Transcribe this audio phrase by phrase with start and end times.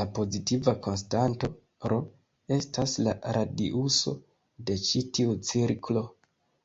[0.00, 1.50] La pozitiva konstanto
[1.94, 1.98] "r"
[2.60, 4.18] estas la radiuso
[4.72, 6.10] de ĉi tiu cirklo.